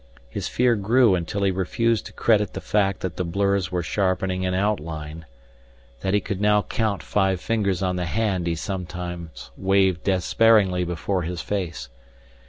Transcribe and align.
His 0.29 0.47
fear 0.47 0.75
grew 0.75 1.13
until 1.13 1.43
he 1.43 1.51
refused 1.51 2.07
to 2.07 2.13
credit 2.13 2.53
the 2.53 2.59
fact 2.59 3.01
that 3.01 3.17
the 3.17 3.23
blurs 3.23 3.71
were 3.71 3.83
sharpening 3.83 4.41
in 4.41 4.55
outline, 4.55 5.27
that 5.99 6.15
he 6.15 6.19
could 6.19 6.41
now 6.41 6.63
count 6.63 7.03
five 7.03 7.39
fingers 7.39 7.83
on 7.83 7.97
the 7.97 8.05
hand 8.07 8.47
he 8.47 8.55
sometimes 8.55 9.51
waved 9.55 10.01
despairingly 10.01 10.83
before 10.85 11.21
his 11.21 11.41
face. 11.41 11.89